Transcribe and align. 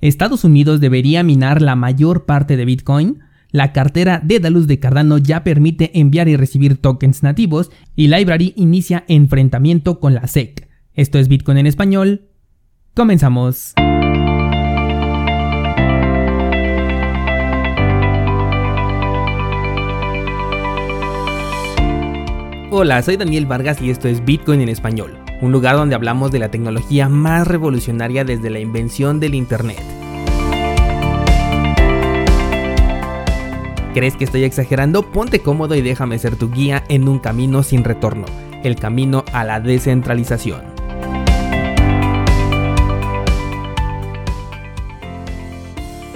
Estados 0.00 0.44
Unidos 0.44 0.80
debería 0.80 1.24
minar 1.24 1.60
la 1.60 1.74
mayor 1.74 2.24
parte 2.24 2.56
de 2.56 2.64
Bitcoin. 2.64 3.18
La 3.50 3.72
cartera 3.72 4.20
Dedalus 4.22 4.66
de 4.66 4.78
Cardano 4.78 5.18
ya 5.18 5.42
permite 5.42 5.98
enviar 5.98 6.28
y 6.28 6.36
recibir 6.36 6.76
tokens 6.76 7.22
nativos 7.22 7.70
y 7.96 8.08
Library 8.08 8.52
inicia 8.56 9.04
enfrentamiento 9.08 9.98
con 9.98 10.14
la 10.14 10.26
SEC. 10.28 10.68
Esto 10.94 11.18
es 11.18 11.28
Bitcoin 11.28 11.58
en 11.58 11.66
español. 11.66 12.28
Comenzamos. 12.94 13.72
Hola, 22.70 23.02
soy 23.02 23.16
Daniel 23.16 23.46
Vargas 23.46 23.80
y 23.82 23.90
esto 23.90 24.06
es 24.08 24.24
Bitcoin 24.24 24.60
en 24.60 24.68
español 24.68 25.27
un 25.40 25.52
lugar 25.52 25.76
donde 25.76 25.94
hablamos 25.94 26.32
de 26.32 26.40
la 26.40 26.50
tecnología 26.50 27.08
más 27.08 27.46
revolucionaria 27.46 28.24
desde 28.24 28.50
la 28.50 28.58
invención 28.58 29.20
del 29.20 29.34
Internet. 29.34 29.78
¿Crees 33.94 34.16
que 34.16 34.24
estoy 34.24 34.44
exagerando? 34.44 35.10
Ponte 35.10 35.40
cómodo 35.40 35.74
y 35.74 35.80
déjame 35.80 36.18
ser 36.18 36.36
tu 36.36 36.50
guía 36.50 36.84
en 36.88 37.08
un 37.08 37.18
camino 37.18 37.62
sin 37.62 37.84
retorno, 37.84 38.26
el 38.62 38.76
camino 38.76 39.24
a 39.32 39.44
la 39.44 39.60
descentralización. 39.60 40.62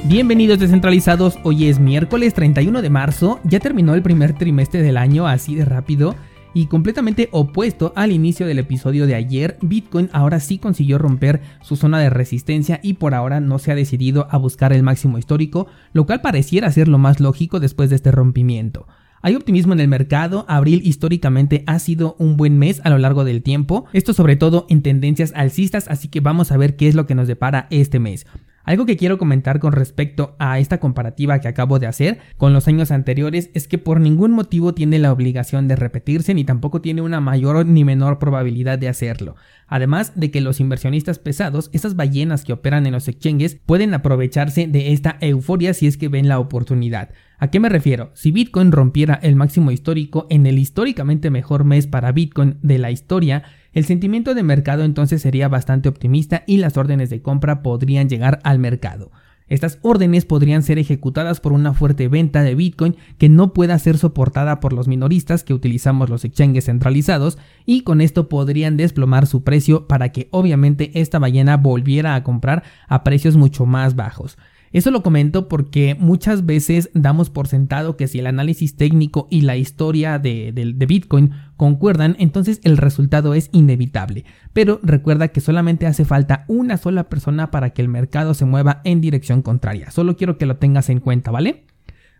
Bienvenidos 0.04 0.58
descentralizados, 0.58 1.38
hoy 1.44 1.68
es 1.68 1.78
miércoles 1.78 2.34
31 2.34 2.82
de 2.82 2.90
marzo, 2.90 3.40
ya 3.44 3.60
terminó 3.60 3.94
el 3.94 4.02
primer 4.02 4.32
trimestre 4.34 4.82
del 4.82 4.96
año 4.96 5.28
así 5.28 5.54
de 5.54 5.64
rápido. 5.64 6.16
Y 6.54 6.66
completamente 6.66 7.28
opuesto 7.32 7.92
al 7.96 8.12
inicio 8.12 8.46
del 8.46 8.58
episodio 8.58 9.06
de 9.06 9.14
ayer, 9.14 9.56
Bitcoin 9.62 10.10
ahora 10.12 10.38
sí 10.38 10.58
consiguió 10.58 10.98
romper 10.98 11.40
su 11.62 11.76
zona 11.76 11.98
de 11.98 12.10
resistencia 12.10 12.78
y 12.82 12.94
por 12.94 13.14
ahora 13.14 13.40
no 13.40 13.58
se 13.58 13.72
ha 13.72 13.74
decidido 13.74 14.28
a 14.30 14.36
buscar 14.36 14.72
el 14.72 14.82
máximo 14.82 15.16
histórico, 15.16 15.66
lo 15.94 16.04
cual 16.04 16.20
pareciera 16.20 16.70
ser 16.70 16.88
lo 16.88 16.98
más 16.98 17.20
lógico 17.20 17.58
después 17.58 17.88
de 17.88 17.96
este 17.96 18.10
rompimiento. 18.10 18.86
Hay 19.22 19.36
optimismo 19.36 19.72
en 19.72 19.80
el 19.80 19.88
mercado, 19.88 20.44
abril 20.48 20.82
históricamente 20.84 21.62
ha 21.66 21.78
sido 21.78 22.16
un 22.18 22.36
buen 22.36 22.58
mes 22.58 22.80
a 22.84 22.90
lo 22.90 22.98
largo 22.98 23.24
del 23.24 23.42
tiempo, 23.42 23.86
esto 23.92 24.12
sobre 24.12 24.36
todo 24.36 24.66
en 24.68 24.82
tendencias 24.82 25.32
alcistas, 25.36 25.86
así 25.88 26.08
que 26.08 26.20
vamos 26.20 26.50
a 26.50 26.56
ver 26.56 26.76
qué 26.76 26.88
es 26.88 26.96
lo 26.96 27.06
que 27.06 27.14
nos 27.14 27.28
depara 27.28 27.68
este 27.70 28.00
mes. 28.00 28.26
Algo 28.64 28.86
que 28.86 28.96
quiero 28.96 29.18
comentar 29.18 29.58
con 29.58 29.72
respecto 29.72 30.36
a 30.38 30.58
esta 30.58 30.78
comparativa 30.78 31.40
que 31.40 31.48
acabo 31.48 31.78
de 31.78 31.86
hacer 31.86 32.18
con 32.36 32.52
los 32.52 32.68
años 32.68 32.90
anteriores 32.90 33.50
es 33.54 33.66
que 33.66 33.78
por 33.78 34.00
ningún 34.00 34.30
motivo 34.30 34.72
tiene 34.72 34.98
la 34.98 35.12
obligación 35.12 35.66
de 35.66 35.76
repetirse 35.76 36.32
ni 36.34 36.44
tampoco 36.44 36.80
tiene 36.80 37.02
una 37.02 37.20
mayor 37.20 37.66
ni 37.66 37.84
menor 37.84 38.18
probabilidad 38.18 38.78
de 38.78 38.88
hacerlo. 38.88 39.34
Además 39.66 40.12
de 40.14 40.30
que 40.30 40.40
los 40.40 40.60
inversionistas 40.60 41.18
pesados, 41.18 41.70
esas 41.72 41.96
ballenas 41.96 42.44
que 42.44 42.52
operan 42.52 42.86
en 42.86 42.92
los 42.92 43.08
exchanges, 43.08 43.58
pueden 43.66 43.94
aprovecharse 43.94 44.66
de 44.66 44.92
esta 44.92 45.16
euforia 45.20 45.74
si 45.74 45.86
es 45.86 45.96
que 45.96 46.08
ven 46.08 46.28
la 46.28 46.38
oportunidad. 46.38 47.10
¿A 47.38 47.50
qué 47.50 47.58
me 47.58 47.68
refiero? 47.68 48.12
Si 48.14 48.30
Bitcoin 48.30 48.70
rompiera 48.70 49.18
el 49.20 49.34
máximo 49.34 49.72
histórico 49.72 50.28
en 50.30 50.46
el 50.46 50.60
históricamente 50.60 51.30
mejor 51.30 51.64
mes 51.64 51.88
para 51.88 52.12
Bitcoin 52.12 52.58
de 52.62 52.78
la 52.78 52.92
historia, 52.92 53.42
el 53.72 53.84
sentimiento 53.84 54.34
de 54.34 54.42
mercado 54.42 54.84
entonces 54.84 55.22
sería 55.22 55.48
bastante 55.48 55.88
optimista 55.88 56.44
y 56.46 56.58
las 56.58 56.76
órdenes 56.76 57.10
de 57.10 57.22
compra 57.22 57.62
podrían 57.62 58.08
llegar 58.08 58.38
al 58.44 58.58
mercado. 58.58 59.10
Estas 59.48 59.78
órdenes 59.82 60.24
podrían 60.24 60.62
ser 60.62 60.78
ejecutadas 60.78 61.40
por 61.40 61.52
una 61.52 61.74
fuerte 61.74 62.08
venta 62.08 62.42
de 62.42 62.54
Bitcoin 62.54 62.96
que 63.18 63.28
no 63.28 63.52
pueda 63.52 63.78
ser 63.78 63.98
soportada 63.98 64.60
por 64.60 64.72
los 64.72 64.88
minoristas 64.88 65.44
que 65.44 65.52
utilizamos 65.52 66.08
los 66.08 66.24
exchanges 66.24 66.66
centralizados 66.66 67.36
y 67.66 67.82
con 67.82 68.00
esto 68.00 68.28
podrían 68.28 68.76
desplomar 68.76 69.26
su 69.26 69.42
precio 69.42 69.86
para 69.88 70.10
que 70.10 70.28
obviamente 70.30 70.90
esta 70.94 71.18
ballena 71.18 71.56
volviera 71.58 72.14
a 72.14 72.22
comprar 72.22 72.62
a 72.88 73.04
precios 73.04 73.36
mucho 73.36 73.66
más 73.66 73.94
bajos. 73.94 74.38
Eso 74.72 74.90
lo 74.90 75.02
comento 75.02 75.48
porque 75.48 75.96
muchas 75.98 76.46
veces 76.46 76.90
damos 76.94 77.28
por 77.28 77.46
sentado 77.46 77.96
que 77.96 78.08
si 78.08 78.18
el 78.18 78.26
análisis 78.26 78.76
técnico 78.76 79.28
y 79.30 79.42
la 79.42 79.56
historia 79.56 80.18
de, 80.18 80.52
Bitcoin 80.86 81.32
concuerdan, 81.56 82.16
entonces 82.18 82.60
el 82.64 82.78
resultado 82.78 83.34
es 83.34 83.50
inevitable. 83.52 84.24
Pero 84.52 84.80
recuerda 84.82 85.28
que 85.28 85.40
solamente 85.40 85.86
hace 85.86 86.04
falta 86.04 86.44
una 86.48 86.78
sola 86.78 87.08
persona 87.08 87.50
para 87.50 87.70
que 87.70 87.82
el 87.82 87.88
mercado 87.88 88.34
se 88.34 88.46
mueva 88.46 88.80
en 88.84 89.00
dirección 89.00 89.42
contraria. 89.42 89.90
Solo 89.90 90.16
quiero 90.16 90.38
que 90.38 90.46
lo 90.46 90.56
tengas 90.56 90.88
en 90.88 91.00
cuenta, 91.00 91.30
¿vale? 91.30 91.64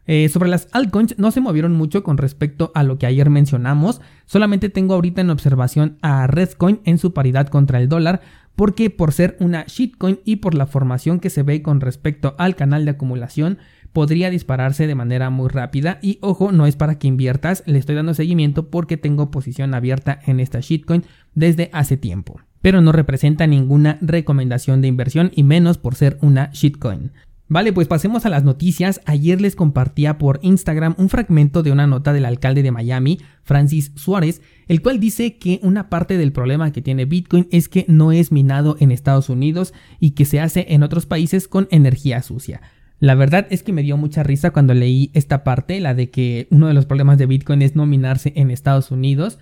Eh, 0.07 0.29
sobre 0.29 0.49
las 0.49 0.67
altcoins 0.73 1.17
no 1.19 1.31
se 1.31 1.41
movieron 1.41 1.73
mucho 1.73 2.03
con 2.03 2.19
respecto 2.19 2.73
a 2.75 2.83
lo 2.83 2.99
que 2.99 3.07
ayer 3.07 3.31
mencionamos, 3.31 4.01
solamente 4.27 4.69
tengo 4.69 4.95
ahorita 4.95 5.21
en 5.21 5.31
observación 5.31 5.97
a 6.03 6.27
Redcoin 6.27 6.81
en 6.85 6.99
su 6.99 7.15
paridad 7.15 7.47
contra 7.47 7.79
el 7.79 7.89
dólar, 7.89 8.21
porque 8.57 8.91
por 8.91 9.13
ser 9.13 9.37
una 9.41 9.65
shitcoin 9.67 10.21
y 10.25 10.37
por 10.37 10.55
la 10.55 10.67
formación 10.67 11.21
que 11.21 11.31
se 11.31 11.43
ve 11.43 11.63
con 11.63 11.81
respecto 11.81 12.35
al 12.39 12.57
canal 12.57 12.85
de 12.85 12.93
acumulación, 12.93 13.59
podría 13.93 14.31
dispararse 14.31 14.87
de 14.87 14.95
manera 14.95 15.31
muy 15.31 15.49
rápida 15.49 15.99
y 16.03 16.19
ojo, 16.23 16.53
no 16.53 16.67
es 16.67 16.77
para 16.77 16.99
que 16.99 17.09
inviertas, 17.09 17.62
le 17.67 17.79
estoy 17.79 17.95
dando 17.95 18.15
seguimiento 18.15 18.71
porque 18.71 18.97
tengo 18.97 19.31
posición 19.31 19.75
abierta 19.75 20.19
en 20.27 20.41
esta 20.41 20.61
shitcoin 20.61 21.05
desde 21.35 21.71
hace 21.73 21.97
tiempo. 21.97 22.41
Pero 22.61 22.81
no 22.81 22.93
representa 22.93 23.47
ninguna 23.47 23.99
recomendación 24.01 24.81
de 24.81 24.89
inversión 24.89 25.31
y 25.35 25.43
menos 25.43 25.79
por 25.79 25.95
ser 25.95 26.19
una 26.23 26.51
shitcoin. 26.53 27.11
Vale, 27.53 27.75
pues 27.75 27.87
pasemos 27.87 28.25
a 28.25 28.31
las 28.31 28.45
noticias. 28.45 29.03
Ayer 29.05 29.39
les 29.39 29.57
compartía 29.57 30.17
por 30.17 30.41
Instagram 30.41 30.95
un 30.97 31.11
fragmento 31.11 31.63
de 31.63 31.71
una 31.71 31.87
nota 31.87 32.15
del 32.15 32.25
alcalde 32.25 32.63
de 32.63 32.71
Miami, 32.71 33.19
Francis 33.43 33.93
Suárez, 33.95 34.41
el 34.69 34.81
cual 34.81 34.99
dice 34.99 35.37
que 35.37 35.61
una 35.62 35.91
parte 35.91 36.17
del 36.17 36.33
problema 36.33 36.73
que 36.73 36.81
tiene 36.81 37.05
Bitcoin 37.05 37.49
es 37.51 37.69
que 37.69 37.85
no 37.89 38.11
es 38.11 38.33
minado 38.33 38.79
en 38.81 38.91
Estados 38.91 39.29
Unidos 39.29 39.75
y 40.01 40.12
que 40.12 40.25
se 40.25 40.41
hace 40.41 40.65
en 40.71 40.83
otros 40.83 41.05
países 41.05 41.47
con 41.47 41.69
energía 41.71 42.23
sucia. 42.23 42.62
La 43.01 43.15
verdad 43.15 43.47
es 43.51 43.62
que 43.62 43.75
me 43.75 43.83
dio 43.83 43.99
mucha 43.99 44.23
risa 44.23 44.53
cuando 44.53 44.73
leí 44.73 45.11
esta 45.12 45.45
parte, 45.45 45.79
la 45.79 45.93
de 45.93 46.09
que 46.09 46.47
uno 46.49 46.69
de 46.69 46.75
los 46.75 46.87
problemas 46.87 47.19
de 47.19 47.27
Bitcoin 47.27 47.61
es 47.61 47.77
no 47.77 47.85
minarse 47.85 48.33
en 48.35 48.51
Estados 48.51 48.91
Unidos, 48.91 49.39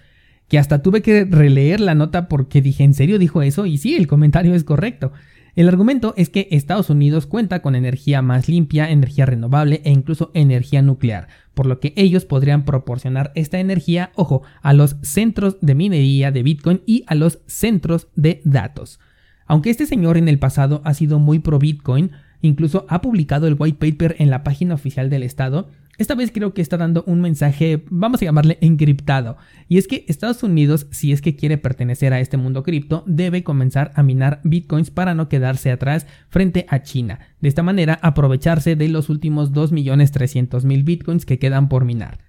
que 0.48 0.58
hasta 0.58 0.82
tuve 0.82 1.00
que 1.00 1.26
releer 1.26 1.78
la 1.78 1.94
nota 1.94 2.26
porque 2.26 2.60
dije, 2.60 2.82
¿en 2.82 2.94
serio 2.94 3.20
dijo 3.20 3.40
eso? 3.40 3.66
Y 3.66 3.78
sí, 3.78 3.94
el 3.94 4.08
comentario 4.08 4.52
es 4.52 4.64
correcto. 4.64 5.12
El 5.54 5.68
argumento 5.68 6.14
es 6.16 6.30
que 6.30 6.48
Estados 6.50 6.90
Unidos 6.90 7.26
cuenta 7.26 7.60
con 7.60 7.74
energía 7.74 8.22
más 8.22 8.48
limpia, 8.48 8.90
energía 8.90 9.26
renovable 9.26 9.82
e 9.84 9.90
incluso 9.90 10.30
energía 10.34 10.80
nuclear, 10.82 11.28
por 11.54 11.66
lo 11.66 11.80
que 11.80 11.92
ellos 11.96 12.24
podrían 12.24 12.64
proporcionar 12.64 13.32
esta 13.34 13.58
energía, 13.58 14.12
ojo, 14.14 14.42
a 14.62 14.72
los 14.72 14.96
centros 15.02 15.56
de 15.60 15.74
minería 15.74 16.30
de 16.30 16.42
Bitcoin 16.42 16.82
y 16.86 17.04
a 17.06 17.14
los 17.14 17.40
centros 17.46 18.08
de 18.14 18.40
datos. 18.44 19.00
Aunque 19.46 19.70
este 19.70 19.86
señor 19.86 20.16
en 20.16 20.28
el 20.28 20.38
pasado 20.38 20.80
ha 20.84 20.94
sido 20.94 21.18
muy 21.18 21.40
pro 21.40 21.58
Bitcoin, 21.58 22.12
incluso 22.40 22.86
ha 22.88 23.00
publicado 23.00 23.48
el 23.48 23.56
white 23.58 23.78
paper 23.78 24.16
en 24.20 24.30
la 24.30 24.44
página 24.44 24.74
oficial 24.74 25.10
del 25.10 25.24
Estado, 25.24 25.68
esta 26.00 26.14
vez 26.14 26.30
creo 26.32 26.54
que 26.54 26.62
está 26.62 26.78
dando 26.78 27.04
un 27.06 27.20
mensaje, 27.20 27.84
vamos 27.90 28.22
a 28.22 28.24
llamarle 28.24 28.56
encriptado, 28.62 29.36
y 29.68 29.76
es 29.76 29.86
que 29.86 30.06
Estados 30.08 30.42
Unidos, 30.42 30.86
si 30.90 31.12
es 31.12 31.20
que 31.20 31.36
quiere 31.36 31.58
pertenecer 31.58 32.14
a 32.14 32.20
este 32.20 32.38
mundo 32.38 32.62
cripto, 32.62 33.04
debe 33.06 33.44
comenzar 33.44 33.92
a 33.94 34.02
minar 34.02 34.40
bitcoins 34.42 34.90
para 34.90 35.14
no 35.14 35.28
quedarse 35.28 35.70
atrás 35.70 36.06
frente 36.30 36.64
a 36.70 36.82
China. 36.82 37.20
De 37.42 37.50
esta 37.50 37.62
manera, 37.62 37.98
aprovecharse 38.00 38.76
de 38.76 38.88
los 38.88 39.10
últimos 39.10 39.52
2.300.000 39.52 40.84
bitcoins 40.84 41.26
que 41.26 41.38
quedan 41.38 41.68
por 41.68 41.84
minar. 41.84 42.20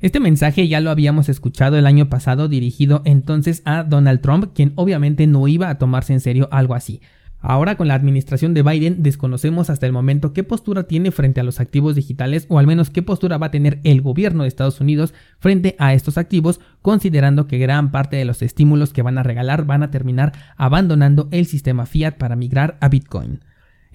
Este 0.00 0.18
mensaje 0.18 0.66
ya 0.66 0.80
lo 0.80 0.90
habíamos 0.90 1.28
escuchado 1.28 1.78
el 1.78 1.86
año 1.86 2.08
pasado 2.08 2.48
dirigido 2.48 3.02
entonces 3.04 3.62
a 3.66 3.84
Donald 3.84 4.20
Trump, 4.20 4.52
quien 4.52 4.72
obviamente 4.74 5.28
no 5.28 5.46
iba 5.46 5.70
a 5.70 5.78
tomarse 5.78 6.12
en 6.12 6.20
serio 6.20 6.48
algo 6.50 6.74
así. 6.74 7.00
Ahora 7.40 7.76
con 7.76 7.86
la 7.86 7.94
administración 7.94 8.54
de 8.54 8.62
Biden 8.62 9.02
desconocemos 9.02 9.70
hasta 9.70 9.86
el 9.86 9.92
momento 9.92 10.32
qué 10.32 10.42
postura 10.42 10.84
tiene 10.84 11.10
frente 11.10 11.40
a 11.40 11.44
los 11.44 11.60
activos 11.60 11.94
digitales 11.94 12.46
o 12.48 12.58
al 12.58 12.66
menos 12.66 12.90
qué 12.90 13.02
postura 13.02 13.38
va 13.38 13.46
a 13.46 13.50
tener 13.50 13.78
el 13.84 14.00
gobierno 14.00 14.42
de 14.42 14.48
Estados 14.48 14.80
Unidos 14.80 15.14
frente 15.38 15.76
a 15.78 15.94
estos 15.94 16.18
activos, 16.18 16.60
considerando 16.82 17.46
que 17.46 17.58
gran 17.58 17.90
parte 17.90 18.16
de 18.16 18.24
los 18.24 18.42
estímulos 18.42 18.92
que 18.92 19.02
van 19.02 19.18
a 19.18 19.22
regalar 19.22 19.64
van 19.64 19.82
a 19.82 19.90
terminar 19.90 20.32
abandonando 20.56 21.28
el 21.30 21.46
sistema 21.46 21.86
fiat 21.86 22.16
para 22.16 22.36
migrar 22.36 22.78
a 22.80 22.88
Bitcoin. 22.88 23.40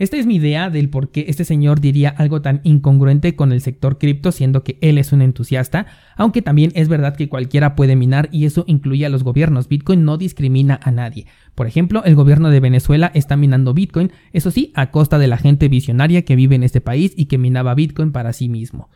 Esta 0.01 0.17
es 0.17 0.25
mi 0.25 0.37
idea 0.37 0.71
del 0.71 0.89
por 0.89 1.11
qué 1.11 1.25
este 1.27 1.45
señor 1.45 1.79
diría 1.79 2.09
algo 2.09 2.41
tan 2.41 2.61
incongruente 2.63 3.35
con 3.35 3.51
el 3.51 3.61
sector 3.61 3.99
cripto, 3.99 4.31
siendo 4.31 4.63
que 4.63 4.79
él 4.81 4.97
es 4.97 5.13
un 5.13 5.21
entusiasta, 5.21 5.85
aunque 6.15 6.41
también 6.41 6.71
es 6.73 6.89
verdad 6.89 7.15
que 7.15 7.29
cualquiera 7.29 7.75
puede 7.75 7.95
minar 7.95 8.27
y 8.31 8.45
eso 8.45 8.63
incluye 8.65 9.05
a 9.05 9.09
los 9.09 9.23
gobiernos. 9.23 9.67
Bitcoin 9.67 10.03
no 10.03 10.17
discrimina 10.17 10.79
a 10.81 10.89
nadie. 10.89 11.27
Por 11.53 11.67
ejemplo, 11.67 12.03
el 12.03 12.15
gobierno 12.15 12.49
de 12.49 12.59
Venezuela 12.59 13.11
está 13.13 13.37
minando 13.37 13.75
Bitcoin, 13.75 14.11
eso 14.33 14.49
sí, 14.49 14.71
a 14.73 14.89
costa 14.89 15.19
de 15.19 15.27
la 15.27 15.37
gente 15.37 15.67
visionaria 15.67 16.25
que 16.25 16.35
vive 16.35 16.55
en 16.55 16.63
este 16.63 16.81
país 16.81 17.13
y 17.15 17.25
que 17.25 17.37
minaba 17.37 17.75
Bitcoin 17.75 18.11
para 18.11 18.33
sí 18.33 18.49
mismo. 18.49 18.89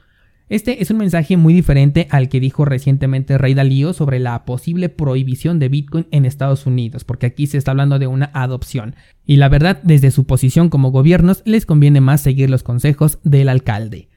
Este 0.47 0.83
es 0.83 0.91
un 0.91 0.97
mensaje 0.97 1.37
muy 1.37 1.55
diferente 1.55 2.07
al 2.11 2.29
que 2.29 2.39
dijo 2.39 2.65
recientemente 2.65 3.39
Rey 3.39 3.55
Dalío 3.55 3.93
sobre 3.93 4.19
la 4.19 4.45
posible 4.45 4.89
prohibición 4.89 5.57
de 5.57 5.69
Bitcoin 5.69 6.07
en 6.11 6.23
Estados 6.23 6.67
Unidos, 6.67 7.03
porque 7.03 7.25
aquí 7.25 7.47
se 7.47 7.57
está 7.57 7.71
hablando 7.71 7.97
de 7.97 8.05
una 8.05 8.29
adopción. 8.31 8.95
Y 9.25 9.37
la 9.37 9.49
verdad, 9.49 9.81
desde 9.81 10.11
su 10.11 10.25
posición 10.25 10.69
como 10.69 10.91
gobiernos, 10.91 11.41
les 11.45 11.65
conviene 11.65 11.99
más 11.99 12.21
seguir 12.21 12.51
los 12.51 12.61
consejos 12.61 13.17
del 13.23 13.49
alcalde. 13.49 14.09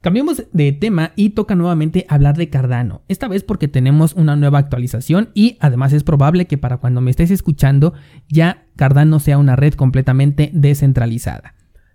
Cambiemos 0.00 0.44
de 0.52 0.72
tema 0.72 1.12
y 1.16 1.30
toca 1.30 1.54
nuevamente 1.54 2.06
hablar 2.08 2.36
de 2.38 2.48
Cardano, 2.48 3.02
esta 3.08 3.28
vez 3.28 3.42
porque 3.42 3.68
tenemos 3.68 4.14
una 4.14 4.36
nueva 4.36 4.58
actualización 4.58 5.30
y 5.34 5.56
además 5.60 5.92
es 5.92 6.02
probable 6.02 6.46
que 6.46 6.58
para 6.58 6.78
cuando 6.78 7.00
me 7.00 7.10
estés 7.10 7.30
escuchando 7.30 7.94
ya 8.28 8.66
Cardano 8.76 9.18
sea 9.18 9.38
una 9.38 9.56
red 9.56 9.74
completamente 9.74 10.50
descentralizada. 10.52 11.54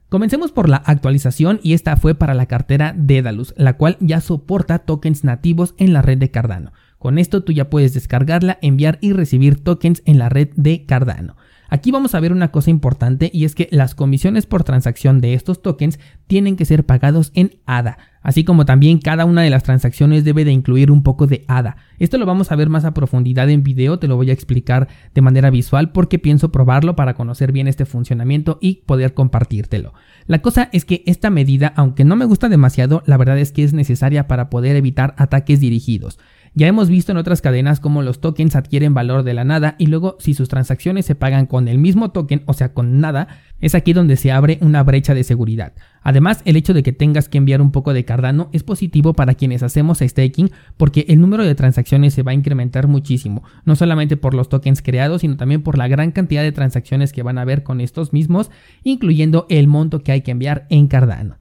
Comencemos 0.10 0.52
por 0.52 0.70
la 0.70 0.78
actualización 0.78 1.60
y 1.62 1.74
esta 1.74 1.96
fue 1.96 2.16
para 2.16 2.34
la 2.34 2.48
cartera 2.48 2.96
Dedalus, 2.98 3.54
la 3.58 3.78
cual 3.78 3.96
ya 4.00 4.22
soporta 4.22 4.80
tokens 4.80 5.24
nativos 5.24 5.76
en 5.78 5.94
la 5.94 6.02
red 6.02 6.18
de 6.18 6.32
Cardano. 6.32 6.74
Con 6.98 7.20
esto 7.20 7.44
tú 7.44 7.52
ya 7.52 7.70
puedes 7.70 7.94
descargarla, 7.94 8.58
enviar 8.64 8.98
y 9.02 9.14
recibir 9.14 9.64
tokens 9.64 10.02
en 10.06 10.18
la 10.18 10.28
red 10.28 10.50
de 10.56 10.84
Cardano. 10.88 11.36
Aquí 11.70 11.92
vamos 11.92 12.16
a 12.16 12.20
ver 12.20 12.32
una 12.32 12.52
cosa 12.52 12.72
importante 12.72 13.30
y 13.32 13.46
es 13.46 13.54
que 13.54 13.70
las 13.72 13.94
comisiones 13.94 14.46
por 14.48 14.64
transacción 14.64 15.22
de 15.22 15.36
estos 15.36 15.62
tokens 15.62 16.00
tienen 16.26 16.56
que 16.56 16.66
ser 16.66 16.86
pagados 16.86 17.32
en 17.36 17.60
ADA, 17.66 17.98
así 18.22 18.44
como 18.44 18.66
también 18.66 18.98
cada 18.98 19.26
una 19.26 19.44
de 19.44 19.52
las 19.52 19.64
transacciones 19.64 20.24
debe 20.24 20.46
de 20.46 20.52
incluir 20.52 20.90
un 20.90 21.04
poco 21.04 21.28
de 21.28 21.46
ADA. 21.48 21.78
Esto 22.00 22.18
lo 22.18 22.26
vamos 22.26 22.52
a 22.52 22.56
ver 22.56 22.70
más 22.70 22.86
a 22.86 22.94
profundidad 22.94 23.50
en 23.50 23.64
video, 23.64 24.00
te 24.00 24.08
lo 24.08 24.16
voy 24.16 24.32
a 24.32 24.34
explicar 24.34 24.88
de 25.14 25.22
manera 25.22 25.52
visual 25.52 25.92
porque 25.92 26.18
pienso 26.18 26.52
probarlo 26.52 26.96
para 26.96 27.14
conocer 27.14 27.52
bien 27.52 27.68
este 27.68 27.86
funcionamiento 27.86 28.58
y 28.62 28.84
poder 28.86 29.14
compartírtelo. 29.14 29.94
La 30.26 30.42
cosa 30.42 30.70
es 30.74 30.86
que 30.86 31.04
esta 31.06 31.30
medida, 31.30 31.74
aunque 31.76 32.04
no 32.04 32.16
me 32.16 32.26
gusta 32.26 32.50
demasiado, 32.50 33.04
la 33.06 33.18
verdad 33.18 33.38
es 33.38 33.52
que 33.52 33.64
es 33.64 33.74
necesaria 33.74 34.28
para 34.28 34.50
poder 34.50 34.76
evitar 34.76 35.14
ataques 35.18 35.60
dirigidos. 35.60 36.20
Ya 36.56 36.68
hemos 36.68 36.90
visto 36.90 37.12
en 37.12 37.18
otras 37.18 37.42
cadenas 37.42 37.80
cómo 37.80 38.02
los 38.02 38.20
tokens 38.22 38.56
adquieren 38.56 38.94
valor 38.94 39.24
de 39.24 39.34
la 39.34 39.44
nada 39.44 39.76
y 39.78 39.88
luego 39.88 40.18
si 40.20 40.34
sus 40.34 40.50
transacciones 40.50 41.06
se 41.06 41.16
pagan 41.16 41.46
con 41.46 41.68
el 41.68 41.78
mismo 41.78 42.12
token, 42.12 42.44
o 42.46 42.54
sea, 42.54 42.74
con 42.74 43.00
nada, 43.00 43.28
es 43.62 43.76
aquí 43.76 43.94
donde 43.94 44.16
se 44.16 44.32
abre 44.32 44.58
una 44.62 44.84
brecha 44.84 45.14
de 45.14 45.24
seguridad. 45.24 45.74
Además, 46.02 46.42
el 46.46 46.56
hecho 46.56 46.74
de 46.74 46.84
que 46.84 46.94
tengas 46.94 47.30
que 47.30 47.38
enviar 47.38 47.62
un 47.62 47.72
poco 47.72 47.94
de 47.94 48.06
Cardano 48.06 48.50
es 48.52 48.64
positivo 48.64 49.14
para 49.14 49.36
quienes 49.36 49.64
hacemos 49.64 50.00
staking 50.00 50.52
porque 50.78 51.06
el 51.10 51.22
número 51.22 51.44
de 51.44 51.56
transacciones 51.56 52.14
se 52.14 52.24
va 52.24 52.32
a 52.32 52.36
incrementar 52.36 52.88
muchísimo, 52.88 53.44
no 53.66 53.76
solamente 53.76 54.18
por 54.18 54.34
los 54.34 54.50
tokens 54.50 54.82
creados, 54.82 55.22
sino 55.22 55.38
también 55.38 55.62
por 55.62 55.78
la 55.78 55.88
gran 55.88 56.12
cantidad 56.12 56.42
de 56.42 56.52
transacciones 56.52 57.14
que 57.14 57.24
van 57.24 57.38
a 57.38 57.42
haber 57.42 57.64
con 57.64 57.82
estos 57.82 58.14
mismos, 58.14 58.50
incluyendo 58.84 59.46
el 59.50 59.68
monto 59.68 60.04
que 60.04 60.12
hay 60.12 60.22
que 60.22 60.32
enviar 60.32 60.66
en 60.70 60.88
Cardano. 60.88 61.38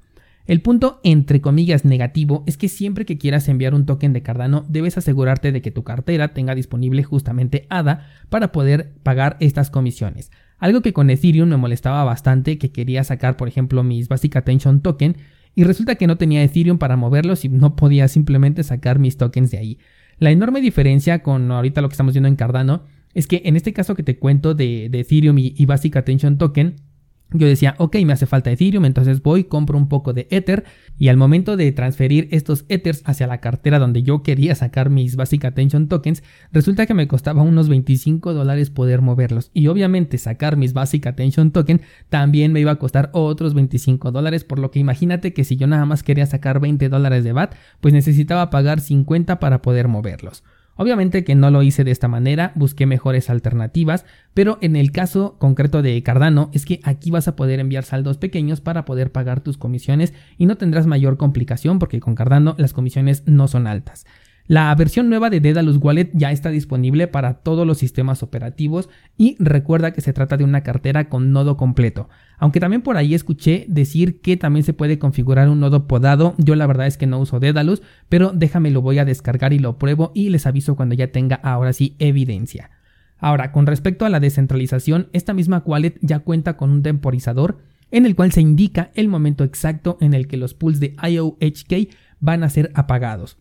El 0.49 0.62
punto 0.62 0.99
entre 1.05 1.43
comillas 1.43 1.85
negativo 1.85 2.43
es 2.47 2.56
que 2.56 2.71
siempre 2.71 3.05
que 3.05 3.19
quieras 3.19 3.49
enviar 3.49 3.75
un 3.75 3.85
token 3.85 4.15
de 4.15 4.23
Cardano 4.23 4.65
debes 4.67 4.97
asegurarte 4.97 5.53
de 5.53 5.61
que 5.61 5.71
tu 5.71 5.85
cartera 5.85 6.33
tenga 6.33 6.55
disponible 6.55 7.05
justamente 7.05 7.67
ADA 7.69 8.06
para 8.31 8.50
poder 8.50 8.95
pagar 9.03 9.37
estas 9.41 9.69
comisiones. 9.69 10.31
Algo 10.56 10.81
que 10.81 10.95
con 10.95 11.11
Ethereum 11.11 11.50
me 11.50 11.59
molestaba 11.59 12.03
bastante, 12.03 12.56
que 12.56 12.73
quería 12.73 13.05
sacar 13.05 13.37
por 13.37 13.47
ejemplo 13.47 13.85
mis 13.85 14.09
Basic 14.09 14.37
Attention 14.37 14.81
Token 14.81 15.19
y 15.55 15.65
resulta 15.65 15.97
que 15.97 16.06
no 16.06 16.17
tenía 16.17 16.43
Ethereum 16.43 16.79
para 16.79 16.97
moverlos 16.97 17.45
y 17.45 17.50
no 17.50 17.77
podía 17.77 18.09
simplemente 18.09 18.62
sacar 18.62 18.99
mis 18.99 19.19
tokens 19.19 19.50
de 19.50 19.59
ahí. 19.59 19.79
La 20.19 20.31
enorme 20.31 20.62
diferencia 20.62 21.23
con 21.23 21.50
ahorita 21.50 21.83
lo 21.83 21.91
que 21.91 21.93
estamos 21.93 22.15
viendo 22.15 22.29
en 22.29 22.37
Cardano 22.37 22.85
es 23.12 23.27
que 23.27 23.43
en 23.45 23.56
este 23.56 23.75
caso 23.75 23.95
que 23.95 24.03
te 24.03 24.19
cuento 24.19 24.55
de, 24.55 24.87
Ethereum 24.87 25.37
y 25.39 25.67
Basic 25.67 25.95
Attention 25.97 26.39
Token, 26.39 26.88
yo 27.30 27.46
decía, 27.46 27.75
ok, 27.78 27.96
me 28.06 28.14
hace 28.14 28.26
falta 28.26 28.50
Ethereum, 28.50 28.86
entonces 28.86 29.22
voy, 29.22 29.44
compro 29.44 29.76
un 29.76 29.88
poco 29.88 30.14
de 30.14 30.26
Ether 30.30 30.64
y 30.98 31.08
al 31.08 31.19
momento 31.19 31.56
de 31.56 31.70
transferir 31.72 32.26
estos 32.30 32.64
Ethers 32.69 33.02
hacia 33.04 33.26
la 33.26 33.38
cartera 33.40 33.78
donde 33.78 34.02
yo 34.02 34.22
quería 34.22 34.54
sacar 34.54 34.88
mis 34.88 35.16
Basic 35.16 35.44
Attention 35.44 35.88
Tokens, 35.88 36.22
resulta 36.52 36.86
que 36.86 36.94
me 36.94 37.06
costaba 37.06 37.42
unos 37.42 37.69
25 37.69 38.32
dólares 38.32 38.70
poder 38.70 39.02
moverlos 39.02 39.50
y 39.52 39.66
obviamente 39.66 40.16
sacar 40.16 40.56
mis 40.56 40.72
Basic 40.72 41.06
Attention 41.06 41.50
Token 41.50 41.82
también 42.08 42.52
me 42.52 42.60
iba 42.60 42.72
a 42.72 42.78
costar 42.78 43.10
otros 43.12 43.52
25 43.52 44.10
dólares, 44.10 44.44
por 44.44 44.58
lo 44.58 44.70
que 44.70 44.78
imagínate 44.78 45.34
que 45.34 45.44
si 45.44 45.56
yo 45.56 45.66
nada 45.66 45.84
más 45.84 46.02
quería 46.02 46.25
sacar 46.25 46.60
20 46.60 46.88
dólares 46.88 47.25
de 47.25 47.32
BAT, 47.32 47.54
pues 47.80 47.92
necesitaba 47.92 48.48
pagar 48.48 48.80
50 48.80 49.38
para 49.38 49.60
poder 49.60 49.88
moverlos. 49.88 50.42
Obviamente 50.80 51.25
que 51.25 51.34
no 51.34 51.50
lo 51.50 51.64
hice 51.64 51.82
de 51.82 51.90
esta 51.90 52.06
manera, 52.06 52.52
busqué 52.54 52.86
mejores 52.86 53.30
alternativas, 53.30 54.04
pero 54.32 54.58
en 54.60 54.76
el 54.76 54.92
caso 54.92 55.36
concreto 55.38 55.82
de 55.82 56.00
Cardano 56.04 56.50
es 56.52 56.64
que 56.64 56.78
aquí 56.84 57.10
vas 57.10 57.26
a 57.26 57.34
poder 57.34 57.58
enviar 57.58 57.82
saldos 57.82 58.16
pequeños 58.16 58.60
para 58.60 58.84
poder 58.84 59.10
pagar 59.10 59.40
tus 59.40 59.58
comisiones 59.58 60.14
y 60.36 60.46
no 60.46 60.56
tendrás 60.56 60.86
mayor 60.86 61.16
complicación 61.16 61.80
porque 61.80 61.98
con 61.98 62.14
Cardano 62.14 62.54
las 62.58 62.75
comisiones 62.75 63.25
no 63.26 63.48
son 63.48 63.66
altas. 63.66 64.06
La 64.49 64.75
versión 64.75 65.11
nueva 65.11 65.29
de 65.29 65.41
Dedalus 65.41 65.77
Wallet 65.77 66.11
ya 66.15 66.33
está 66.33 66.49
disponible 66.49 67.06
para 67.06 67.35
todos 67.35 67.67
los 67.67 67.77
sistemas 67.77 68.23
operativos 68.23 68.89
y 69.19 69.37
recuerda 69.39 69.93
que 69.93 70.00
se 70.00 70.15
trata 70.15 70.39
de 70.39 70.45
una 70.45 70.62
cartera 70.62 71.11
con 71.11 71.33
nodo 71.33 71.59
completo. 71.59 72.09
Aunque 72.39 72.59
también 72.59 72.81
por 72.81 72.97
ahí 72.97 73.15
escuché 73.15 73.67
decir 73.69 74.23
que 74.23 74.39
también 74.39 74.65
se 74.65 74.73
puede 74.73 74.99
configurar 74.99 75.50
un 75.50 75.61
nodo 75.61 75.87
podado, 75.87 76.35
yo 76.39 76.56
la 76.56 76.67
verdad 76.67 76.87
es 76.87 76.97
que 76.97 77.06
no 77.06 77.21
uso 77.21 77.41
Dedalus, 77.41 77.83
pero 78.09 78.33
déjame 78.35 78.71
lo 78.71 78.81
voy 78.81 78.99
a 78.99 79.05
descargar 79.05 79.53
y 79.53 79.59
lo 79.59 79.77
pruebo 79.77 80.12
y 80.15 80.31
les 80.31 80.47
aviso 80.47 80.77
cuando 80.77 80.95
ya 80.95 81.12
tenga 81.12 81.37
ahora 81.43 81.75
sí 81.75 81.95
evidencia. 81.99 82.71
Ahora, 83.19 83.53
con 83.53 83.67
respecto 83.67 84.06
a 84.06 84.09
la 84.09 84.19
descentralización, 84.19 85.09
esta 85.12 85.35
misma 85.35 85.62
wallet 85.67 85.99
ya 86.00 86.21
cuenta 86.21 86.56
con 86.56 86.71
un 86.71 86.83
temporizador 86.83 87.59
en 87.91 88.06
el 88.06 88.17
cual 88.17 88.33
se 88.33 88.41
indica 88.41 88.93
el 88.95 89.09
momento 89.09 89.45
exacto 89.45 89.99
en 90.00 90.15
el 90.15 90.27
que 90.27 90.39
los 90.39 90.55
pools 90.55 90.81
de 90.81 90.97
IOHK 91.03 91.91
van 92.21 92.45
a 92.45 92.49
ser 92.49 92.71
apagados. 92.75 93.37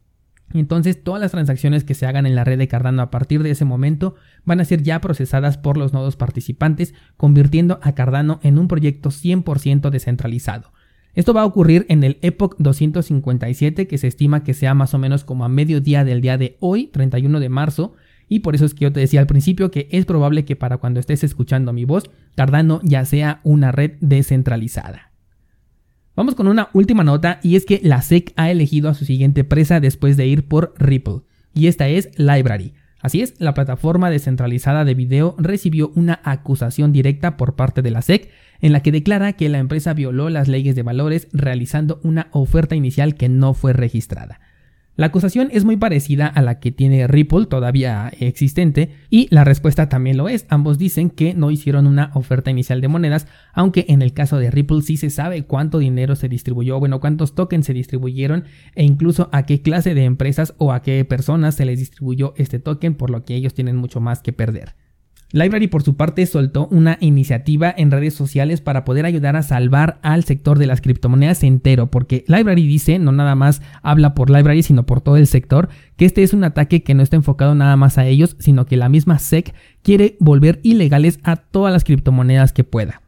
Entonces 0.53 1.03
todas 1.03 1.21
las 1.21 1.31
transacciones 1.31 1.83
que 1.83 1.94
se 1.94 2.05
hagan 2.05 2.25
en 2.25 2.35
la 2.35 2.44
red 2.44 2.57
de 2.57 2.67
Cardano 2.67 3.01
a 3.01 3.11
partir 3.11 3.44
de 3.44 3.51
ese 3.51 3.65
momento 3.65 4.15
van 4.45 4.61
a 4.61 4.65
ser 4.65 4.81
ya 4.81 5.01
procesadas 5.01 5.57
por 5.57 5.77
los 5.77 5.94
nodos 5.94 6.15
participantes, 6.15 6.94
convirtiendo 7.17 7.79
a 7.83 7.94
Cardano 7.94 8.39
en 8.44 8.57
un 8.57 8.67
proyecto 8.67 9.09
100% 9.09 9.89
descentralizado. 9.89 10.71
Esto 11.15 11.33
va 11.33 11.41
a 11.41 11.45
ocurrir 11.45 11.85
en 11.89 12.03
el 12.03 12.19
Epoch 12.21 12.55
257 12.59 13.88
que 13.88 13.97
se 13.97 14.07
estima 14.07 14.44
que 14.44 14.53
sea 14.53 14.73
más 14.73 14.94
o 14.94 14.99
menos 14.99 15.23
como 15.23 15.45
a 15.45 15.49
mediodía 15.49 16.03
del 16.03 16.21
día 16.21 16.38
de 16.38 16.57
hoy, 16.59 16.88
31 16.88 17.39
de 17.39 17.49
marzo, 17.49 17.95
y 18.29 18.39
por 18.39 18.55
eso 18.55 18.65
es 18.65 18.73
que 18.73 18.83
yo 18.83 18.91
te 18.91 18.99
decía 18.99 19.19
al 19.19 19.27
principio 19.27 19.71
que 19.71 19.88
es 19.91 20.05
probable 20.05 20.45
que 20.45 20.55
para 20.55 20.77
cuando 20.77 20.99
estés 20.99 21.23
escuchando 21.23 21.73
mi 21.73 21.85
voz, 21.85 22.09
Cardano 22.35 22.81
ya 22.83 23.03
sea 23.03 23.41
una 23.44 23.71
red 23.71 23.94
descentralizada. 23.99 25.11
Vamos 26.17 26.33
con 26.33 26.47
una 26.47 26.69
última 26.73 27.03
nota 27.03 27.39
y 27.43 27.57
es 27.57 27.65
que 27.67 27.79
la 27.83 28.01
SEC 28.01 28.33
ha 28.37 28.49
elegido 28.49 28.89
a 28.89 28.95
su 28.95 29.05
siguiente 29.05 29.43
presa 29.43 29.79
después 29.79 30.17
de 30.17 30.25
ir 30.25 30.47
por 30.47 30.73
Ripple, 30.79 31.21
y 31.53 31.67
esta 31.67 31.89
es 31.89 32.09
Library. 32.17 32.73
Así 32.99 33.21
es, 33.21 33.35
la 33.37 33.53
plataforma 33.53 34.09
descentralizada 34.09 34.83
de 34.83 34.95
video 34.95 35.35
recibió 35.37 35.91
una 35.93 36.19
acusación 36.23 36.91
directa 36.91 37.37
por 37.37 37.55
parte 37.55 37.83
de 37.83 37.91
la 37.91 38.01
SEC 38.01 38.31
en 38.61 38.71
la 38.71 38.81
que 38.81 38.91
declara 38.91 39.33
que 39.33 39.47
la 39.47 39.59
empresa 39.59 39.93
violó 39.93 40.31
las 40.31 40.47
leyes 40.47 40.75
de 40.75 40.81
valores 40.81 41.27
realizando 41.33 41.99
una 42.03 42.29
oferta 42.31 42.75
inicial 42.75 43.13
que 43.13 43.29
no 43.29 43.53
fue 43.53 43.73
registrada. 43.73 44.39
La 44.97 45.05
acusación 45.05 45.49
es 45.51 45.63
muy 45.63 45.77
parecida 45.77 46.25
a 46.25 46.41
la 46.41 46.59
que 46.59 46.71
tiene 46.71 47.05
Ripple, 47.05 47.45
todavía 47.45 48.11
existente, 48.19 48.95
y 49.11 49.27
la 49.29 49.44
respuesta 49.44 49.89
también 49.89 50.17
lo 50.17 50.27
es. 50.27 50.47
Ambos 50.49 50.79
dicen 50.79 51.11
que 51.11 51.35
no 51.35 51.51
hicieron 51.51 51.85
una 51.85 52.09
oferta 52.15 52.49
inicial 52.49 52.81
de 52.81 52.88
monedas, 52.88 53.27
aunque 53.53 53.85
en 53.89 54.01
el 54.01 54.13
caso 54.13 54.39
de 54.39 54.49
Ripple 54.49 54.81
sí 54.81 54.97
se 54.97 55.11
sabe 55.11 55.44
cuánto 55.44 55.77
dinero 55.77 56.15
se 56.15 56.29
distribuyó, 56.29 56.79
bueno, 56.79 56.99
cuántos 56.99 57.35
tokens 57.35 57.68
se 57.68 57.73
distribuyeron 57.73 58.45
e 58.73 58.85
incluso 58.85 59.30
a 59.31 59.44
qué 59.45 59.61
clase 59.61 59.94
de 59.94 60.04
empresas 60.04 60.56
o 60.57 60.73
a 60.73 60.81
qué 60.81 61.06
personas 61.06 61.54
se 61.54 61.66
les 61.66 61.77
distribuyó 61.77 62.33
este 62.35 62.57
token, 62.57 62.95
por 62.95 63.11
lo 63.11 63.23
que 63.23 63.35
ellos 63.35 63.54
tienen 63.54 63.75
mucho 63.75 64.01
más 64.01 64.23
que 64.23 64.33
perder. 64.33 64.73
Library 65.31 65.67
por 65.67 65.83
su 65.83 65.97
parte 65.97 66.25
soltó 66.25 66.67
una 66.71 66.97
iniciativa 67.01 67.73
en 67.75 67.91
redes 67.91 68.13
sociales 68.13 68.61
para 68.61 68.85
poder 68.85 69.05
ayudar 69.05 69.35
a 69.35 69.43
salvar 69.43 69.99
al 70.01 70.23
sector 70.23 70.57
de 70.57 70.67
las 70.67 70.79
criptomonedas 70.79 71.43
entero, 71.43 71.91
porque 71.91 72.23
Library 72.27 72.65
dice, 72.65 72.97
no 72.97 73.11
nada 73.11 73.35
más 73.35 73.61
habla 73.81 74.13
por 74.13 74.29
Library, 74.29 74.63
sino 74.63 74.85
por 74.85 75.01
todo 75.01 75.17
el 75.17 75.27
sector, 75.27 75.67
que 75.97 76.05
este 76.05 76.23
es 76.23 76.33
un 76.33 76.45
ataque 76.45 76.83
que 76.83 76.93
no 76.93 77.03
está 77.03 77.17
enfocado 77.17 77.55
nada 77.55 77.75
más 77.75 77.97
a 77.97 78.05
ellos, 78.05 78.37
sino 78.39 78.65
que 78.65 78.77
la 78.77 78.87
misma 78.87 79.19
SEC 79.19 79.53
quiere 79.81 80.15
volver 80.19 80.61
ilegales 80.63 81.19
a 81.23 81.35
todas 81.35 81.73
las 81.73 81.83
criptomonedas 81.83 82.53
que 82.53 82.63
pueda. 82.63 83.01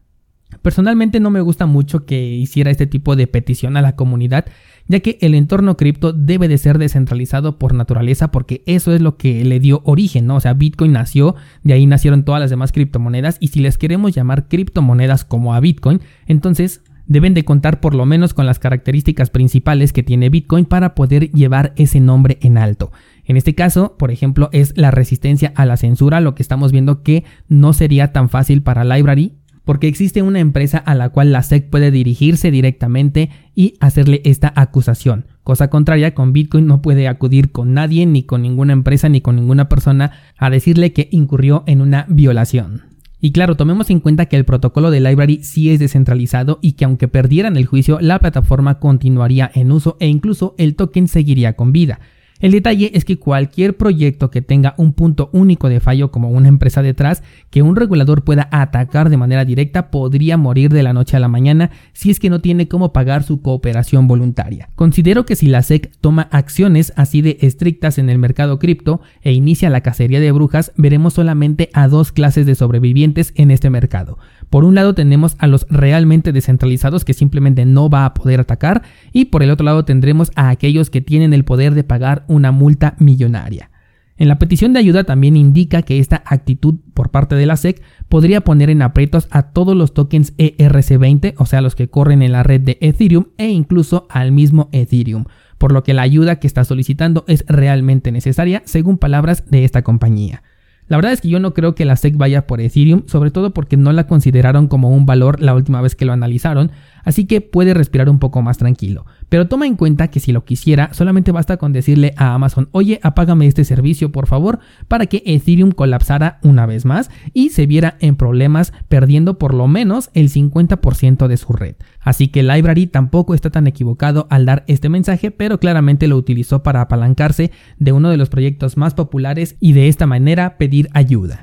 Personalmente 0.69 1.19
no 1.19 1.31
me 1.31 1.41
gusta 1.41 1.65
mucho 1.65 2.05
que 2.05 2.21
hiciera 2.21 2.69
este 2.69 2.85
tipo 2.85 3.15
de 3.15 3.25
petición 3.25 3.75
a 3.75 3.81
la 3.81 3.95
comunidad, 3.95 4.45
ya 4.88 4.99
que 4.99 5.17
el 5.19 5.33
entorno 5.33 5.77
cripto 5.77 6.13
debe 6.13 6.47
de 6.47 6.59
ser 6.59 6.77
descentralizado 6.77 7.57
por 7.57 7.73
naturaleza 7.73 8.29
porque 8.29 8.61
eso 8.67 8.93
es 8.93 9.01
lo 9.01 9.17
que 9.17 9.43
le 9.43 9.59
dio 9.59 9.81
origen, 9.83 10.27
¿no? 10.27 10.35
O 10.35 10.39
sea, 10.39 10.53
Bitcoin 10.53 10.91
nació, 10.91 11.33
de 11.63 11.73
ahí 11.73 11.88
nacieron 11.88 12.23
todas 12.23 12.39
las 12.39 12.51
demás 12.51 12.71
criptomonedas 12.71 13.38
y 13.39 13.47
si 13.47 13.61
les 13.61 13.79
queremos 13.79 14.13
llamar 14.13 14.47
criptomonedas 14.47 15.25
como 15.25 15.55
a 15.55 15.59
Bitcoin, 15.59 16.01
entonces 16.27 16.83
deben 17.07 17.33
de 17.33 17.45
contar 17.45 17.79
por 17.79 17.95
lo 17.95 18.05
menos 18.05 18.35
con 18.35 18.45
las 18.45 18.59
características 18.59 19.31
principales 19.31 19.91
que 19.91 20.03
tiene 20.03 20.29
Bitcoin 20.29 20.65
para 20.65 20.93
poder 20.93 21.31
llevar 21.31 21.73
ese 21.77 21.99
nombre 21.99 22.38
en 22.43 22.59
alto. 22.59 22.91
En 23.25 23.38
este 23.38 23.55
caso, 23.55 23.97
por 23.97 24.11
ejemplo, 24.11 24.49
es 24.51 24.77
la 24.77 24.91
resistencia 24.91 25.51
a 25.55 25.65
la 25.65 25.77
censura, 25.77 26.19
lo 26.19 26.35
que 26.35 26.43
estamos 26.43 26.71
viendo 26.71 27.01
que 27.01 27.23
no 27.47 27.73
sería 27.73 28.13
tan 28.13 28.29
fácil 28.29 28.61
para 28.61 28.83
Library 28.83 29.38
porque 29.69 29.88
existe 29.88 30.23
una 30.23 30.39
empresa 30.39 30.79
a 30.79 30.95
la 30.95 31.09
cual 31.09 31.31
la 31.31 31.43
SEC 31.43 31.69
puede 31.69 31.91
dirigirse 31.91 32.49
directamente 32.49 33.29
y 33.53 33.75
hacerle 33.79 34.19
esta 34.25 34.51
acusación. 34.55 35.27
Cosa 35.43 35.69
contraria, 35.69 36.15
con 36.15 36.33
Bitcoin 36.33 36.65
no 36.65 36.81
puede 36.81 37.07
acudir 37.07 37.51
con 37.51 37.75
nadie, 37.75 38.07
ni 38.07 38.23
con 38.23 38.41
ninguna 38.41 38.73
empresa, 38.73 39.09
ni 39.09 39.21
con 39.21 39.35
ninguna 39.35 39.69
persona 39.69 40.13
a 40.39 40.49
decirle 40.49 40.91
que 40.91 41.07
incurrió 41.11 41.63
en 41.67 41.81
una 41.81 42.07
violación. 42.09 42.81
Y 43.21 43.31
claro, 43.31 43.57
tomemos 43.57 43.91
en 43.91 43.99
cuenta 43.99 44.25
que 44.25 44.38
el 44.38 44.43
protocolo 44.43 44.89
de 44.89 45.01
Library 45.01 45.43
sí 45.43 45.69
es 45.69 45.77
descentralizado 45.77 46.57
y 46.63 46.71
que 46.71 46.85
aunque 46.85 47.07
perdieran 47.07 47.55
el 47.55 47.67
juicio, 47.67 47.99
la 48.01 48.17
plataforma 48.17 48.79
continuaría 48.79 49.51
en 49.53 49.71
uso 49.71 49.97
e 49.99 50.07
incluso 50.07 50.55
el 50.57 50.75
token 50.75 51.07
seguiría 51.07 51.53
con 51.53 51.71
vida. 51.73 51.99
El 52.39 52.51
detalle 52.51 52.91
es 52.93 53.03
que 53.03 53.19
cualquier 53.19 53.75
proyecto 53.75 54.31
que 54.31 54.41
tenga 54.41 54.74
un 54.77 54.93
punto 54.93 55.29
único 55.34 55.67
de 55.67 55.81
fallo 55.81 56.10
como 56.10 56.29
una 56.29 56.48
empresa 56.48 56.81
detrás, 56.81 57.22
que 57.50 57.62
un 57.62 57.75
regulador 57.75 58.24
pueda 58.24 58.48
atacar 58.51 59.10
de 59.10 59.17
manera 59.17 59.43
directa, 59.43 59.91
podría 59.91 60.38
morir 60.38 60.72
de 60.72 60.81
la 60.81 60.93
noche 60.93 61.17
a 61.17 61.19
la 61.19 61.27
mañana 61.27 61.72
si 61.91 62.12
es 62.12 62.19
que 62.19 62.29
no 62.29 62.39
tiene 62.39 62.69
cómo 62.69 62.93
pagar 62.93 63.24
su 63.24 63.41
cooperación 63.41 64.08
voluntaria. 64.08 64.69
Considero 64.75 65.25
que 65.25 65.36
si 65.36 65.48
la 65.48 65.63
SEC 65.63 65.91
toma 66.00 66.29
acciones 66.31 66.93
así 66.96 67.22
de 67.22 67.38
estrictas 67.41 67.98
en 67.98 68.10
el 68.10 68.17
mercado 68.17 68.58
cripto 68.58 69.01
e 69.22 69.34
inicia 69.34 69.69
la 69.69 69.81
cacería 69.81 70.22
de 70.22 70.31
brujas, 70.31 70.72
veremos 70.77 71.15
solamente 71.15 71.69
a 71.74 71.89
dos 71.89 72.13
clases 72.13 72.46
de 72.46 72.55
sobrevivientes 72.55 73.34
en 73.36 73.51
este 73.51 73.69
mercado. 73.69 74.17
Por 74.50 74.63
un 74.63 74.75
lado 74.75 74.96
tenemos 74.96 75.36
a 75.39 75.48
los 75.48 75.68
realmente 75.70 76.32
descentralizados 76.32 77.06
que 77.06 77.13
simplemente 77.13 77.65
no 77.65 77.89
va 77.89 78.06
a 78.06 78.13
poder 78.13 78.39
atacar 78.39 78.82
y 79.12 79.25
por 79.25 79.44
el 79.44 79.51
otro 79.51 79.65
lado 79.65 79.86
tendremos 79.86 80.32
a 80.36 80.50
aquellos 80.50 80.89
que 80.89 81.01
tienen 81.01 81.34
el 81.34 81.46
poder 81.46 81.75
de 81.75 81.84
pagar 81.84 82.25
una 82.27 82.51
multa 82.51 82.96
millonaria. 83.00 83.70
En 84.18 84.27
la 84.27 84.38
petición 84.38 84.74
de 84.74 84.79
ayuda 84.79 85.06
también 85.06 85.38
indica 85.38 85.82
que 85.82 86.00
esta 86.00 86.24
actitud 86.25 86.75
por 86.94 87.10
parte 87.10 87.36
de 87.36 87.46
la 87.46 87.56
SEC 87.56 87.82
podría 88.10 88.41
poner 88.41 88.70
en 88.70 88.82
aprietos 88.82 89.29
a 89.32 89.44
todos 89.44 89.77
los 89.77 89.94
tokens 89.94 90.36
ERC20, 90.36 91.36
o 91.38 91.46
sea, 91.46 91.62
los 91.62 91.74
que 91.74 91.89
corren 91.89 92.22
en 92.22 92.34
la 92.34 92.44
red 92.44 92.60
de 92.60 92.77
Ethereum 92.82 93.27
e 93.38 93.48
incluso 93.48 94.08
al 94.10 94.34
mismo 94.34 94.68
Ethereum, 94.74 95.24
por 95.58 95.72
lo 95.72 95.84
que 95.84 95.94
la 95.94 96.01
ayuda 96.01 96.39
que 96.39 96.48
está 96.48 96.65
solicitando 96.65 97.24
es 97.27 97.46
realmente 97.48 98.12
necesaria, 98.12 98.62
según 98.65 98.98
palabras 98.98 99.50
de 99.50 99.63
esta 99.63 99.84
compañía. 99.84 100.44
La 100.89 100.98
verdad 100.98 101.13
es 101.13 101.22
que 101.22 101.29
yo 101.29 101.39
no 101.39 101.53
creo 101.53 101.75
que 101.75 101.86
la 101.86 101.96
SEC 101.96 102.17
vaya 102.17 102.48
por 102.48 102.60
Ethereum, 102.60 103.03
sobre 103.05 103.29
todo 103.29 103.53
porque 103.53 103.77
no 103.77 103.93
la 103.93 104.08
consideraron 104.08 104.67
como 104.67 104.89
un 104.89 105.05
valor 105.05 105.39
la 105.39 105.53
última 105.53 105.81
vez 105.81 105.96
que 105.96 106.05
lo 106.05 106.13
analizaron, 106.13 106.72
así 107.10 107.25
que 107.25 107.42
puede 107.42 107.74
respirar 107.74 108.08
un 108.08 108.20
poco 108.20 108.42
más 108.42 108.58
tranquilo. 108.58 109.06
Pero 109.30 109.48
toma 109.48 109.66
en 109.66 109.75
cuenta 109.75 110.10
que 110.10 110.20
si 110.20 110.32
lo 110.32 110.46
quisiera, 110.46 110.94
solamente 110.94 111.32
basta 111.32 111.58
con 111.58 111.74
decirle 111.74 112.13
a 112.18 112.36
Amazon, 112.36 112.70
oye, 112.72 113.00
apágame 113.04 113.48
este 113.48 113.66
servicio 113.66 114.12
por 114.12 114.28
favor, 114.28 114.60
para 114.88 115.08
que 115.08 115.24
Ethereum 115.25 115.72
colapsara 115.72 116.39
una 116.44 116.66
vez 116.66 116.86
más 116.86 117.10
y 117.34 117.50
se 117.50 117.66
viera 117.66 117.98
en 118.00 118.16
problemas 118.16 118.74
perdiendo 118.88 119.39
por 119.39 119.54
lo 119.54 119.68
menos 119.68 120.12
el 120.13 120.30
50% 120.30 121.28
de 121.28 121.38
su 121.38 121.54
red. 121.54 121.75
Así 122.00 122.28
que 122.28 122.44
Library 122.44 122.88
tampoco 122.88 123.34
está 123.34 123.50
tan 123.50 123.66
equivocado 123.66 124.28
al 124.30 124.46
dar 124.46 124.63
este 124.68 124.88
mensaje, 124.88 125.32
pero 125.32 125.60
claramente 125.60 126.08
lo 126.08 126.16
utilizó 126.16 126.62
para 126.62 126.82
apalancarse 126.82 127.51
de 127.80 127.92
uno 127.92 128.10
de 128.10 128.18
los 128.18 128.30
proyectos 128.30 128.78
más 128.78 128.94
populares 128.94 129.56
y 129.60 129.74
de 129.74 129.88
esta 129.88 130.06
manera 130.06 130.58
pedir 130.58 130.89
ayuda. 130.94 131.42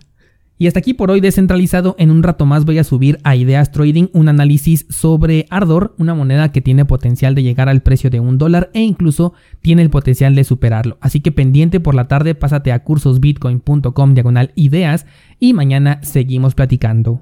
Y 0.59 0.67
hasta 0.67 0.79
aquí 0.79 0.95
por 0.95 1.11
hoy 1.11 1.21
descentralizado, 1.21 1.95
en 1.99 2.11
un 2.11 2.23
rato 2.23 2.47
más 2.47 2.65
voy 2.65 2.79
a 2.79 2.85
subir 2.85 3.19
a 3.25 3.37
Ideas 3.37 3.73
Trading 3.73 4.07
un 4.15 4.29
análisis 4.29 4.87
sobre 4.89 5.45
Ardor, 5.51 5.95
una 5.99 6.15
moneda 6.15 6.51
que 6.51 6.63
tiene 6.63 6.87
potencial 6.87 7.35
de 7.35 7.43
llegar 7.43 7.69
al 7.69 7.83
precio 7.83 8.09
de 8.09 8.21
un 8.21 8.39
dólar 8.39 8.71
e 8.73 8.81
incluso 8.81 9.35
tiene 9.61 9.83
el 9.83 9.91
potencial 9.91 10.35
de 10.35 10.45
superarlo. 10.45 10.97
Así 11.03 11.21
que 11.21 11.31
pendiente 11.31 11.79
por 11.79 11.95
la 11.95 12.09
tarde, 12.09 12.35
pásate 12.35 12.73
a 12.73 12.83
cursosbitcoin.com 12.83 14.15
diagonal 14.15 14.53
ideas 14.55 15.07
y 15.39 15.53
mañana 15.53 16.01
seguimos 16.03 16.55
platicando. 16.55 17.21